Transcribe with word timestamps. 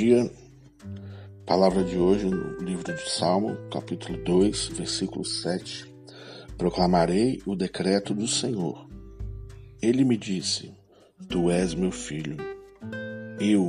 dia. 0.00 0.30
Palavra 1.44 1.84
de 1.84 1.98
hoje 1.98 2.24
no 2.24 2.56
livro 2.64 2.94
de 2.94 3.10
Salmo, 3.10 3.54
capítulo 3.70 4.16
2, 4.24 4.68
versículo 4.68 5.26
7. 5.26 5.94
Proclamarei 6.56 7.42
o 7.44 7.54
decreto 7.54 8.14
do 8.14 8.26
Senhor. 8.26 8.88
Ele 9.82 10.02
me 10.02 10.16
disse: 10.16 10.72
Tu 11.28 11.50
és 11.50 11.74
meu 11.74 11.92
filho. 11.92 12.38
Eu, 13.38 13.68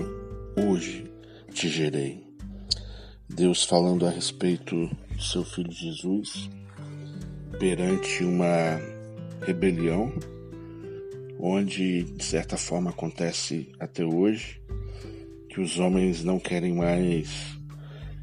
hoje, 0.55 1.11
te 1.51 1.67
gerei. 1.67 2.25
Deus 3.27 3.65
falando 3.65 4.07
a 4.07 4.09
respeito 4.09 4.89
do 5.13 5.21
seu 5.21 5.43
filho 5.43 5.71
Jesus 5.71 6.49
perante 7.59 8.23
uma 8.23 8.79
rebelião 9.41 10.13
onde 11.37 12.03
de 12.03 12.23
certa 12.23 12.55
forma 12.55 12.91
acontece 12.91 13.69
até 13.79 14.05
hoje, 14.05 14.61
que 15.51 15.59
os 15.59 15.77
homens 15.77 16.23
não 16.23 16.39
querem 16.39 16.73
mais 16.73 17.57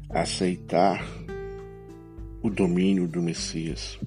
aceitar 0.09 1.07
o 2.41 2.49
domínio 2.49 3.07
do 3.07 3.21
Messias, 3.21 3.99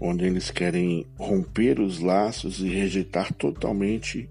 onde 0.00 0.24
eles 0.24 0.50
querem 0.50 1.06
romper 1.16 1.78
os 1.78 2.00
laços 2.00 2.58
e 2.58 2.68
rejeitar 2.68 3.32
totalmente 3.32 4.28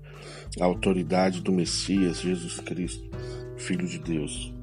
a 0.59 0.65
autoridade 0.65 1.39
do 1.39 1.53
Messias, 1.53 2.19
Jesus 2.19 2.59
Cristo, 2.59 3.09
Filho 3.55 3.87
de 3.87 3.99
Deus. 3.99 4.53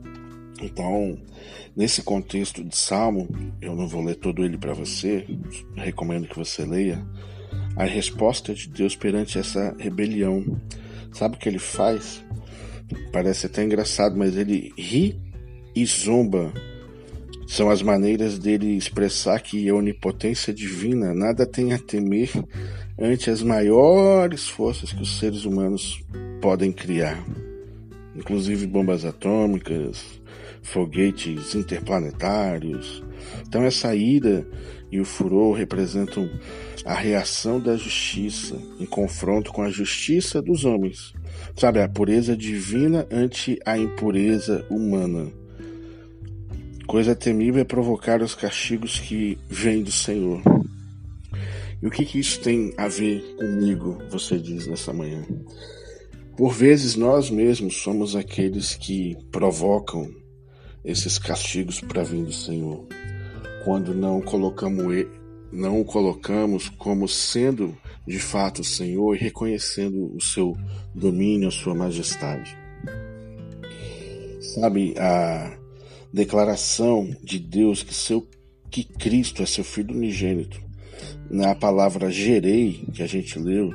Então, 0.60 1.18
nesse 1.74 2.02
contexto 2.02 2.62
de 2.62 2.76
Salmo, 2.76 3.26
eu 3.58 3.74
não 3.74 3.88
vou 3.88 4.04
ler 4.04 4.16
todo 4.16 4.44
ele 4.44 4.58
para 4.58 4.74
você, 4.74 5.26
recomendo 5.74 6.28
que 6.28 6.36
você 6.36 6.66
leia, 6.66 7.02
a 7.74 7.84
resposta 7.84 8.54
de 8.54 8.68
Deus 8.68 8.94
perante 8.94 9.38
essa 9.38 9.74
rebelião. 9.78 10.60
Sabe 11.10 11.36
o 11.36 11.38
que 11.38 11.48
ele 11.48 11.58
faz? 11.58 12.22
Parece 13.12 13.46
até 13.46 13.62
engraçado, 13.64 14.16
mas 14.16 14.36
ele 14.36 14.72
ri 14.76 15.18
e 15.74 15.84
zomba. 15.84 16.52
São 17.46 17.70
as 17.70 17.82
maneiras 17.82 18.38
dele 18.38 18.76
expressar 18.76 19.40
que 19.40 19.68
a 19.68 19.74
onipotência 19.74 20.54
divina 20.54 21.12
nada 21.12 21.44
tem 21.44 21.72
a 21.72 21.78
temer 21.78 22.30
ante 22.98 23.30
as 23.30 23.42
maiores 23.42 24.48
forças 24.48 24.92
que 24.92 25.02
os 25.02 25.18
seres 25.18 25.44
humanos 25.44 26.02
podem 26.40 26.72
criar, 26.72 27.22
inclusive 28.16 28.66
bombas 28.66 29.04
atômicas, 29.04 30.04
foguetes 30.62 31.54
interplanetários. 31.54 33.02
Então 33.46 33.62
essa 33.62 33.94
ira 33.94 34.46
e 34.90 35.00
o 35.00 35.04
furor 35.04 35.54
representam 35.54 36.28
a 36.84 36.94
reação 36.94 37.60
da 37.60 37.76
justiça 37.76 38.56
em 38.78 38.86
confronto 38.86 39.52
com 39.52 39.62
a 39.62 39.70
justiça 39.70 40.42
dos 40.42 40.64
homens. 40.64 41.14
Sabe, 41.56 41.80
a 41.80 41.88
pureza 41.88 42.36
divina 42.36 43.06
ante 43.10 43.58
a 43.64 43.78
impureza 43.78 44.66
humana. 44.70 45.32
Coisa 46.86 47.14
temível 47.14 47.62
é 47.62 47.64
provocar 47.64 48.20
os 48.20 48.34
castigos 48.34 49.00
que 49.00 49.38
vêm 49.48 49.82
do 49.82 49.92
Senhor. 49.92 50.42
E 51.80 51.86
o 51.86 51.90
que, 51.90 52.04
que 52.04 52.18
isso 52.18 52.40
tem 52.40 52.72
a 52.76 52.86
ver 52.86 53.20
comigo, 53.36 53.98
você 54.10 54.38
diz 54.38 54.66
nessa 54.66 54.92
manhã? 54.92 55.24
Por 56.36 56.52
vezes 56.52 56.96
nós 56.96 57.30
mesmos 57.30 57.76
somos 57.76 58.14
aqueles 58.14 58.74
que 58.74 59.16
provocam 59.30 60.08
esses 60.84 61.18
castigos 61.18 61.80
para 61.80 62.02
vir 62.02 62.24
do 62.24 62.32
Senhor, 62.32 62.86
quando 63.64 63.94
não 63.94 64.20
colocamos 64.20 65.06
não 65.52 65.82
o 65.82 65.84
colocamos 65.84 66.70
como 66.70 67.06
sendo 67.06 67.76
de 68.06 68.18
fato 68.18 68.62
o 68.62 68.64
Senhor 68.64 69.14
e 69.14 69.18
reconhecendo 69.18 70.16
o 70.16 70.20
seu 70.20 70.56
domínio, 70.94 71.48
a 71.48 71.52
sua 71.52 71.74
majestade. 71.74 72.56
Sabe, 74.40 74.94
a 74.98 75.56
declaração 76.12 77.14
de 77.22 77.38
Deus 77.38 77.82
que, 77.82 77.94
seu, 77.94 78.26
que 78.70 78.82
Cristo 78.82 79.42
é 79.42 79.46
seu 79.46 79.62
Filho 79.62 79.94
unigênito, 79.94 80.60
na 81.30 81.54
palavra 81.54 82.10
gerei, 82.10 82.84
que 82.92 83.02
a 83.02 83.06
gente 83.06 83.38
leu, 83.38 83.74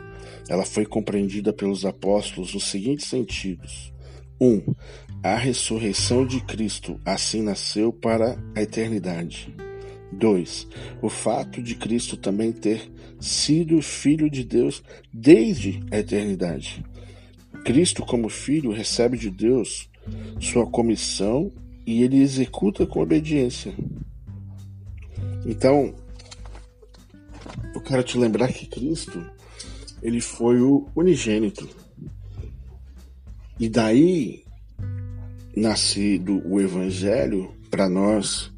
ela 0.49 0.65
foi 0.65 0.85
compreendida 0.85 1.53
pelos 1.53 1.85
apóstolos 1.85 2.53
nos 2.53 2.65
seguintes 2.65 3.07
sentidos. 3.07 3.93
1. 4.39 4.47
Um, 4.47 4.75
a 5.23 5.35
ressurreição 5.35 6.25
de 6.25 6.41
Cristo 6.41 6.99
assim 7.03 7.41
nasceu 7.41 7.91
para 7.91 8.37
a 8.55 8.61
eternidade. 8.61 9.53
2. 10.11 10.67
O 11.01 11.09
fato 11.09 11.61
de 11.61 11.75
Cristo 11.75 12.15
também 12.15 12.51
ter 12.51 12.91
sido 13.19 13.81
Filho 13.81 14.29
de 14.29 14.43
Deus 14.43 14.81
desde 15.13 15.83
a 15.91 15.99
eternidade. 15.99 16.83
Cristo, 17.65 18.05
como 18.05 18.29
Filho, 18.29 18.71
recebe 18.71 19.17
de 19.17 19.29
Deus 19.29 19.89
sua 20.39 20.65
comissão 20.65 21.51
e 21.85 22.03
ele 22.03 22.21
executa 22.21 22.85
com 22.85 23.01
obediência. 23.01 23.73
Então, 25.45 25.93
eu 27.73 27.81
quero 27.81 28.03
te 28.03 28.17
lembrar 28.17 28.51
que 28.53 28.65
Cristo, 28.65 29.23
ele 30.01 30.21
foi 30.21 30.61
o 30.61 30.87
unigênito. 30.95 31.67
E 33.59 33.67
daí 33.67 34.46
nascido 35.57 36.39
o 36.45 36.61
evangelho 36.61 37.51
para 37.69 37.89
nós 37.89 38.51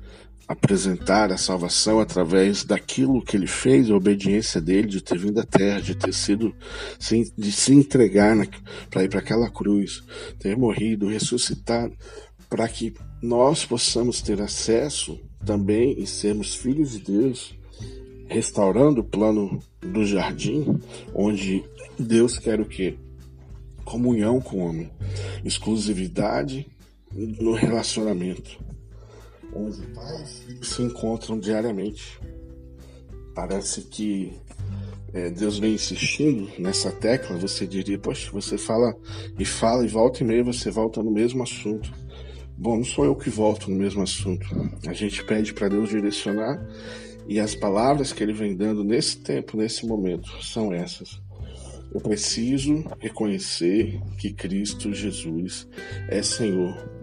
apresentar 0.45 1.31
a 1.31 1.37
salvação 1.37 1.99
através 1.99 2.63
daquilo 2.63 3.21
que 3.21 3.37
ele 3.37 3.47
fez, 3.47 3.89
a 3.89 3.95
obediência 3.95 4.59
dele 4.59 4.87
de 4.87 5.01
ter 5.01 5.17
vindo 5.17 5.39
à 5.39 5.45
terra, 5.45 5.79
de 5.79 5.95
ter 5.95 6.13
sido, 6.13 6.53
de 7.37 7.51
se 7.51 7.73
entregar 7.73 8.35
para 8.89 9.03
ir 9.03 9.09
para 9.09 9.19
aquela 9.19 9.49
cruz, 9.49 10.03
ter 10.39 10.57
morrido, 10.57 11.07
ressuscitado, 11.07 11.95
para 12.49 12.67
que 12.67 12.93
nós 13.21 13.63
possamos 13.63 14.21
ter 14.21 14.41
acesso 14.41 15.19
também 15.45 16.01
e 16.01 16.07
sermos 16.07 16.55
filhos 16.55 16.91
de 16.91 16.99
Deus, 16.99 17.55
restaurando 18.27 19.01
o 19.01 19.05
plano 19.05 19.59
do 19.81 20.03
jardim, 20.03 20.79
onde 21.13 21.63
Deus 21.97 22.37
quer 22.39 22.59
o 22.59 22.65
quê? 22.65 22.97
Comunhão 23.85 24.41
com 24.41 24.57
o 24.57 24.67
homem, 24.67 24.91
exclusividade 25.45 26.67
no 27.11 27.53
relacionamento 27.53 28.57
onde 29.53 29.81
pai 29.87 30.23
e 30.23 30.25
filho 30.25 30.63
se 30.63 30.81
encontram 30.81 31.39
diariamente. 31.39 32.19
Parece 33.33 33.81
que 33.81 34.33
é, 35.13 35.29
Deus 35.29 35.57
vem 35.57 35.73
insistindo 35.73 36.49
nessa 36.59 36.91
tecla, 36.91 37.37
você 37.37 37.65
diria, 37.65 37.97
poxa, 37.97 38.29
você 38.31 38.57
fala 38.57 38.95
e 39.37 39.45
fala 39.45 39.85
e 39.85 39.87
volta 39.87 40.23
e 40.23 40.25
meia 40.25 40.43
você 40.43 40.69
volta 40.69 41.01
no 41.01 41.11
mesmo 41.11 41.41
assunto. 41.41 41.91
Bom, 42.57 42.77
não 42.77 42.83
sou 42.83 43.05
eu 43.05 43.15
que 43.15 43.29
volto 43.29 43.71
no 43.71 43.77
mesmo 43.77 44.01
assunto. 44.03 44.45
A 44.85 44.93
gente 44.93 45.23
pede 45.23 45.53
para 45.53 45.69
Deus 45.69 45.89
direcionar 45.89 46.61
e 47.27 47.39
as 47.39 47.55
palavras 47.55 48.11
que 48.11 48.21
Ele 48.21 48.33
vem 48.33 48.55
dando 48.55 48.83
nesse 48.83 49.17
tempo, 49.17 49.55
nesse 49.55 49.85
momento, 49.85 50.29
são 50.43 50.73
essas. 50.73 51.21
Eu 51.91 52.01
preciso 52.01 52.83
reconhecer 52.99 53.99
que 54.17 54.31
Cristo 54.31 54.93
Jesus 54.93 55.67
é 56.09 56.21
Senhor 56.21 56.98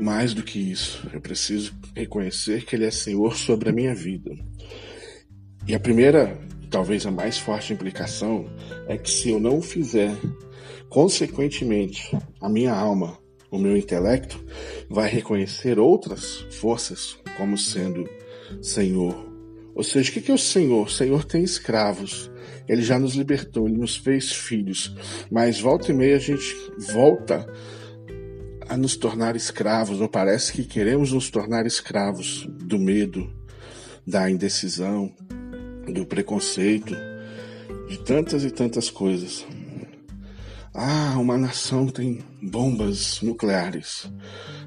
mais 0.00 0.32
do 0.32 0.42
que 0.42 0.58
isso, 0.58 1.08
eu 1.12 1.20
preciso 1.20 1.72
reconhecer 1.94 2.64
que 2.64 2.74
Ele 2.74 2.86
é 2.86 2.90
Senhor 2.90 3.36
sobre 3.36 3.68
a 3.68 3.72
minha 3.72 3.94
vida. 3.94 4.30
E 5.68 5.74
a 5.74 5.80
primeira, 5.80 6.38
talvez 6.70 7.04
a 7.06 7.10
mais 7.10 7.38
forte 7.38 7.72
implicação, 7.72 8.46
é 8.88 8.96
que 8.96 9.10
se 9.10 9.30
eu 9.30 9.38
não 9.38 9.58
o 9.58 9.62
fizer, 9.62 10.12
consequentemente, 10.88 12.16
a 12.40 12.48
minha 12.48 12.72
alma, 12.72 13.18
o 13.50 13.58
meu 13.58 13.76
intelecto, 13.76 14.42
vai 14.88 15.10
reconhecer 15.10 15.78
outras 15.78 16.46
forças 16.50 17.18
como 17.36 17.58
sendo 17.58 18.08
Senhor. 18.62 19.28
Ou 19.74 19.84
seja, 19.84 20.10
o 20.10 20.12
que 20.12 20.30
é 20.30 20.34
o 20.34 20.38
Senhor? 20.38 20.86
O 20.86 20.90
Senhor 20.90 21.24
tem 21.24 21.42
escravos. 21.42 22.30
Ele 22.68 22.82
já 22.82 22.98
nos 22.98 23.14
libertou, 23.14 23.66
ele 23.66 23.78
nos 23.78 23.96
fez 23.96 24.32
filhos. 24.32 24.94
Mas 25.30 25.60
volta 25.60 25.90
e 25.90 25.94
meia 25.94 26.16
a 26.16 26.20
gente 26.20 26.54
volta 26.92 27.46
a 28.70 28.76
nos 28.76 28.96
tornar 28.96 29.34
escravos, 29.34 30.00
ou 30.00 30.08
parece 30.08 30.52
que 30.52 30.62
queremos 30.62 31.10
nos 31.10 31.28
tornar 31.28 31.66
escravos 31.66 32.46
do 32.48 32.78
medo, 32.78 33.28
da 34.06 34.30
indecisão, 34.30 35.12
do 35.92 36.06
preconceito, 36.06 36.94
de 37.88 37.98
tantas 37.98 38.44
e 38.44 38.50
tantas 38.52 38.88
coisas. 38.88 39.44
Ah, 40.72 41.16
uma 41.18 41.36
nação 41.36 41.88
tem 41.88 42.20
bombas 42.40 43.20
nucleares. 43.22 44.08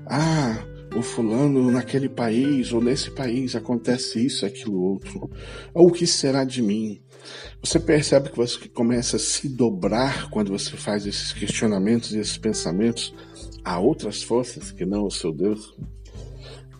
Ah, 0.06 0.58
o 0.96 1.02
fulano 1.02 1.72
naquele 1.72 2.08
país 2.08 2.72
ou 2.72 2.82
nesse 2.82 3.10
país 3.12 3.56
acontece 3.56 4.24
isso, 4.26 4.46
aquilo 4.46 4.82
outro. 4.82 5.30
Ou 5.74 5.88
o 5.88 5.92
que 5.92 6.06
será 6.06 6.44
de 6.44 6.62
mim? 6.62 7.02
Você 7.62 7.80
percebe 7.80 8.30
que 8.30 8.38
você 8.38 8.68
começa 8.68 9.16
a 9.16 9.20
se 9.20 9.50
dobrar 9.50 10.30
quando 10.30 10.52
você 10.52 10.78
faz 10.78 11.06
esses 11.06 11.32
questionamentos 11.32 12.14
e 12.14 12.20
esses 12.20 12.38
pensamentos 12.38 13.14
a 13.64 13.80
outras 13.80 14.22
forças 14.22 14.72
que 14.72 14.86
não 14.86 15.06
o 15.06 15.12
seu 15.12 15.34
Deus? 15.34 15.76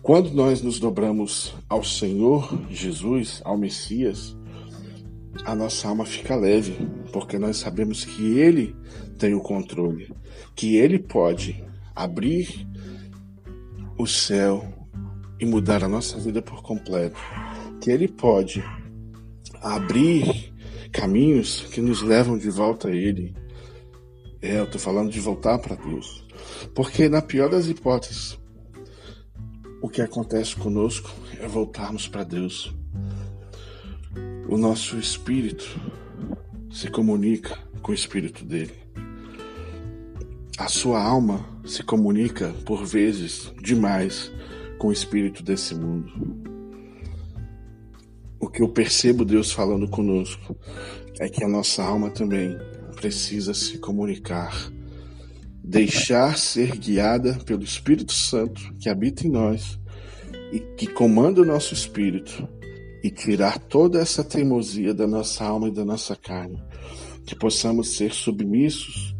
Quando 0.02 0.32
nós 0.32 0.60
nos 0.60 0.78
dobramos 0.78 1.54
ao 1.68 1.82
Senhor 1.82 2.60
Jesus, 2.70 3.40
ao 3.42 3.56
Messias, 3.56 4.36
a 5.44 5.54
nossa 5.54 5.88
alma 5.88 6.04
fica 6.04 6.36
leve, 6.36 6.76
porque 7.10 7.38
nós 7.38 7.56
sabemos 7.56 8.04
que 8.04 8.38
Ele 8.38 8.76
tem 9.18 9.34
o 9.34 9.40
controle, 9.40 10.12
que 10.54 10.76
Ele 10.76 10.98
pode 10.98 11.64
abrir 11.94 12.66
o 13.96 14.06
céu 14.06 14.64
e 15.38 15.46
mudar 15.46 15.84
a 15.84 15.88
nossa 15.88 16.18
vida 16.18 16.42
por 16.42 16.62
completo. 16.62 17.18
Que 17.80 17.90
Ele 17.90 18.08
pode 18.08 18.64
abrir 19.60 20.52
caminhos 20.92 21.62
que 21.72 21.80
nos 21.80 22.02
levam 22.02 22.38
de 22.38 22.50
volta 22.50 22.88
a 22.88 22.94
Ele. 22.94 23.34
É, 24.40 24.58
eu 24.58 24.64
estou 24.64 24.80
falando 24.80 25.10
de 25.10 25.20
voltar 25.20 25.58
para 25.58 25.76
Deus. 25.76 26.24
Porque, 26.74 27.08
na 27.08 27.22
pior 27.22 27.50
das 27.50 27.66
hipóteses, 27.66 28.38
o 29.80 29.88
que 29.88 30.00
acontece 30.00 30.56
conosco 30.56 31.10
é 31.38 31.46
voltarmos 31.46 32.08
para 32.08 32.24
Deus. 32.24 32.74
O 34.48 34.56
nosso 34.56 34.98
espírito 34.98 35.80
se 36.70 36.90
comunica 36.90 37.58
com 37.82 37.92
o 37.92 37.94
espírito 37.94 38.44
dele. 38.44 38.74
A 40.58 40.68
sua 40.68 41.02
alma 41.02 41.53
se 41.64 41.82
comunica, 41.82 42.54
por 42.64 42.84
vezes, 42.84 43.52
demais 43.62 44.30
com 44.78 44.88
o 44.88 44.92
espírito 44.92 45.42
desse 45.42 45.74
mundo. 45.74 46.12
O 48.38 48.48
que 48.48 48.62
eu 48.62 48.68
percebo 48.68 49.24
Deus 49.24 49.52
falando 49.52 49.88
conosco 49.88 50.56
é 51.18 51.28
que 51.28 51.42
a 51.42 51.48
nossa 51.48 51.82
alma 51.82 52.10
também 52.10 52.56
precisa 52.94 53.54
se 53.54 53.78
comunicar, 53.78 54.70
deixar 55.62 56.36
ser 56.36 56.76
guiada 56.76 57.38
pelo 57.46 57.62
Espírito 57.62 58.12
Santo 58.12 58.72
que 58.78 58.88
habita 58.88 59.26
em 59.26 59.30
nós 59.30 59.78
e 60.52 60.60
que 60.60 60.86
comanda 60.86 61.40
o 61.40 61.44
nosso 61.44 61.72
espírito 61.72 62.46
e 63.02 63.10
tirar 63.10 63.58
toda 63.58 63.98
essa 63.98 64.22
teimosia 64.22 64.94
da 64.94 65.06
nossa 65.06 65.44
alma 65.44 65.68
e 65.68 65.72
da 65.72 65.84
nossa 65.84 66.14
carne, 66.14 66.62
que 67.26 67.34
possamos 67.34 67.96
ser 67.96 68.12
submissos 68.12 69.14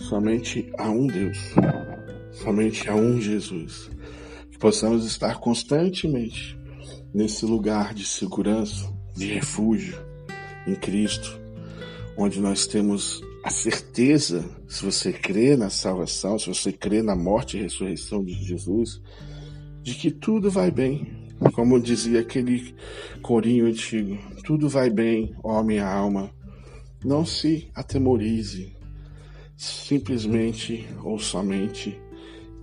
somente 0.00 0.72
a 0.78 0.88
um 0.88 1.06
Deus, 1.06 1.38
somente 2.32 2.88
a 2.88 2.94
um 2.94 3.20
Jesus. 3.20 3.90
Que 4.50 4.58
possamos 4.58 5.04
estar 5.06 5.38
constantemente 5.38 6.58
nesse 7.12 7.44
lugar 7.44 7.94
de 7.94 8.06
segurança, 8.06 8.92
de 9.14 9.26
refúgio 9.26 9.98
em 10.66 10.74
Cristo, 10.74 11.38
onde 12.16 12.40
nós 12.40 12.66
temos 12.66 13.22
a 13.42 13.50
certeza, 13.50 14.44
se 14.68 14.84
você 14.84 15.12
crê 15.12 15.56
na 15.56 15.70
salvação, 15.70 16.38
se 16.38 16.48
você 16.48 16.72
crê 16.72 17.02
na 17.02 17.16
morte 17.16 17.56
e 17.56 17.62
ressurreição 17.62 18.22
de 18.22 18.34
Jesus, 18.34 19.00
de 19.82 19.94
que 19.94 20.10
tudo 20.10 20.50
vai 20.50 20.70
bem. 20.70 21.18
Como 21.54 21.80
dizia 21.80 22.20
aquele 22.20 22.74
corinho 23.22 23.66
antigo, 23.66 24.18
tudo 24.44 24.68
vai 24.68 24.90
bem, 24.90 25.34
ó 25.42 25.62
minha 25.62 25.86
alma. 25.86 26.30
Não 27.02 27.24
se 27.24 27.70
atemorize, 27.74 28.76
Simplesmente 29.60 30.88
ou 31.04 31.18
somente 31.18 32.00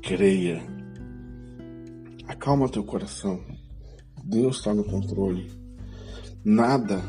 creia. 0.02 0.64
Acalma 2.28 2.68
teu 2.68 2.84
coração. 2.84 3.40
Deus 4.24 4.58
está 4.58 4.74
no 4.74 4.84
controle. 4.84 5.48
Nada 6.44 7.00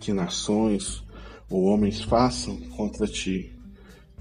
que 0.00 0.12
nações 0.12 1.04
ou 1.48 1.66
homens 1.66 2.00
façam 2.00 2.56
contra 2.70 3.06
ti 3.06 3.56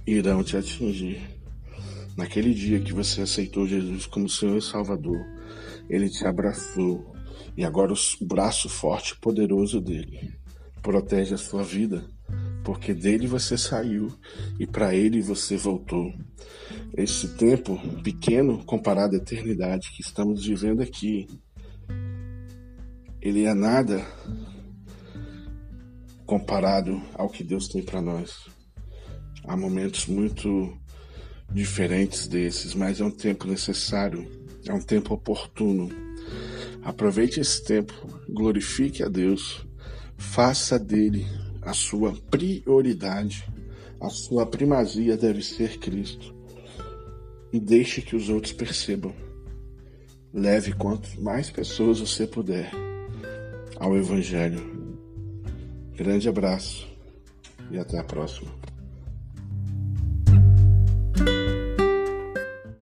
irão 0.05 0.43
te 0.43 0.55
atingir. 0.55 1.19
Naquele 2.15 2.53
dia 2.53 2.79
que 2.79 2.93
você 2.93 3.23
aceitou 3.23 3.65
Jesus 3.65 4.05
como 4.05 4.29
Senhor 4.29 4.57
e 4.57 4.61
Salvador, 4.61 5.19
Ele 5.89 6.11
te 6.11 6.27
abraçou 6.27 7.15
e 7.57 7.65
agora 7.65 7.91
o 7.91 7.97
braço 8.23 8.69
forte 8.69 9.13
e 9.13 9.19
poderoso 9.19 9.81
dele 9.81 10.37
protege 10.83 11.33
a 11.33 11.39
sua 11.39 11.63
vida 11.63 12.07
porque 12.67 12.93
dele 12.93 13.27
você 13.27 13.57
saiu 13.57 14.13
e 14.59 14.67
para 14.67 14.93
ele 14.93 15.21
você 15.21 15.55
voltou. 15.55 16.13
Esse 16.97 17.29
tempo 17.37 17.79
pequeno 18.03 18.61
comparado 18.65 19.15
à 19.15 19.17
eternidade 19.17 19.89
que 19.95 20.01
estamos 20.01 20.45
vivendo 20.45 20.81
aqui, 20.81 21.29
ele 23.21 23.45
é 23.45 23.53
nada 23.53 24.05
comparado 26.25 27.01
ao 27.13 27.29
que 27.29 27.41
Deus 27.41 27.69
tem 27.69 27.81
para 27.81 28.01
nós. 28.01 28.49
Há 29.45 29.55
momentos 29.55 30.05
muito 30.05 30.77
diferentes 31.49 32.27
desses, 32.27 32.75
mas 32.75 32.99
é 32.99 33.05
um 33.05 33.11
tempo 33.11 33.47
necessário, 33.47 34.29
é 34.67 34.73
um 34.73 34.81
tempo 34.81 35.13
oportuno. 35.13 35.87
Aproveite 36.83 37.39
esse 37.39 37.63
tempo, 37.63 37.93
glorifique 38.27 39.03
a 39.03 39.07
Deus, 39.07 39.65
faça 40.17 40.77
dele 40.77 41.46
a 41.67 41.73
sua 41.73 42.13
prioridade, 42.31 43.43
a 43.99 44.07
sua 44.07 44.45
primazia 44.45 45.17
deve 45.17 45.43
ser 45.43 45.77
Cristo. 45.79 46.33
E 47.51 47.59
deixe 47.59 48.01
que 48.01 48.15
os 48.15 48.29
outros 48.29 48.53
percebam. 48.53 49.13
Leve 50.33 50.71
quanto 50.71 51.21
mais 51.21 51.49
pessoas 51.49 51.99
você 51.99 52.25
puder 52.25 52.71
ao 53.77 53.97
Evangelho. 53.97 54.61
Grande 55.93 56.29
abraço 56.29 56.87
e 57.69 57.77
até 57.77 57.99
a 57.99 58.03
próxima. 58.03 58.49